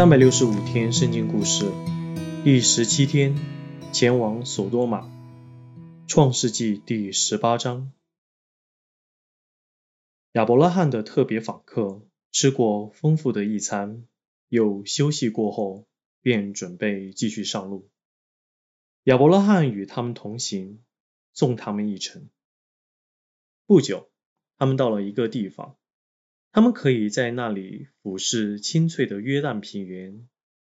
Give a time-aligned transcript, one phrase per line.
[0.00, 1.70] 三百六十五天圣经故事
[2.42, 3.34] 第十七天，
[3.92, 5.06] 前往索多玛。
[6.08, 7.92] 创世纪第十八章。
[10.32, 12.00] 亚伯拉罕的特别访客
[12.32, 14.06] 吃过丰富的一餐，
[14.48, 15.86] 又休息过后，
[16.22, 17.90] 便准备继续上路。
[19.02, 20.82] 亚伯拉罕与他们同行，
[21.34, 22.30] 送他们一程。
[23.66, 24.10] 不久，
[24.56, 25.76] 他们到了一个地方。
[26.52, 30.28] 他们可以在那里俯视青翠的约旦平原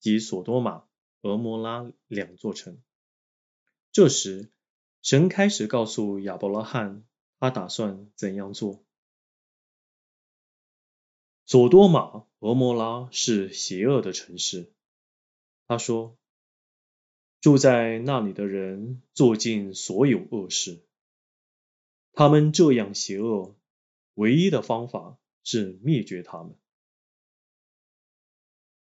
[0.00, 0.84] 及索多玛、
[1.20, 2.80] 俄摩拉两座城。
[3.92, 4.50] 这时，
[5.02, 7.04] 神开始告诉亚伯拉罕，
[7.38, 8.82] 他打算怎样做。
[11.44, 14.72] 索多玛、俄摩拉是邪恶的城市，
[15.66, 16.16] 他说，
[17.40, 20.82] 住在那里的人做尽所有恶事。
[22.12, 23.54] 他们这样邪恶，
[24.14, 25.18] 唯一的方法。
[25.42, 26.54] 是灭绝他们。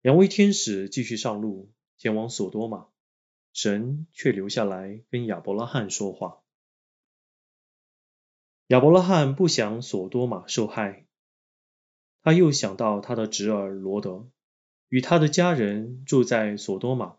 [0.01, 2.89] 两位天使继续上路，前往索多玛，
[3.53, 6.43] 神却留下来跟亚伯拉罕说话。
[8.69, 11.07] 亚伯拉罕不想索多玛受害，
[12.23, 14.31] 他又想到他的侄儿罗德
[14.89, 17.19] 与他的家人住在索多玛，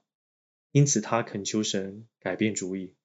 [0.71, 2.95] 因此他恳求神改变主意。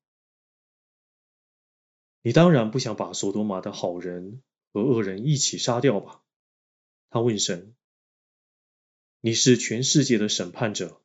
[2.23, 6.23] 你当然不想把索多玛的好人和恶人一起杀掉吧？
[7.11, 7.75] 他问神
[9.21, 11.01] ：“你是全世界的审判者，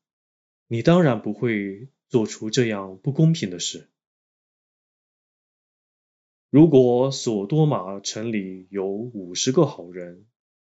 [0.67, 3.89] 你当然不会做出这样不公平的事。
[6.49, 10.27] 如果索多玛城里有五十个好人，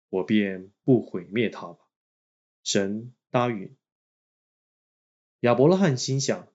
[0.10, 1.80] 我便不毁灭他吧。”
[2.64, 3.76] 神答应。
[5.40, 6.48] 亚伯拉罕心想，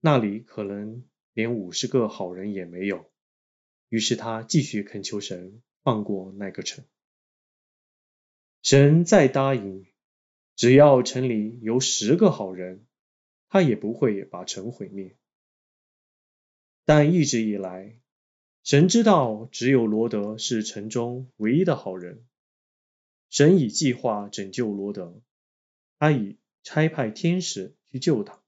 [0.00, 3.10] 那里可能连五十个好人也没有，
[3.88, 6.84] 于是他继续恳求神放过那个城。
[8.62, 9.86] 神再答应，
[10.56, 12.86] 只要城里有十个好人，
[13.48, 15.16] 他也不会把城毁灭。
[16.84, 18.00] 但一直以来，
[18.62, 22.26] 神知道只有罗德是城中唯一的好人。
[23.30, 25.20] 神已计划拯救罗德，
[25.98, 28.42] 他已差派天使去救他。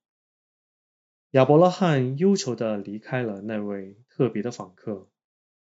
[1.31, 5.09] 亚伯拉罕忧愁地离开了那位特别的访客，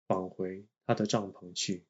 [0.06, 1.84] 返回他的帐篷去。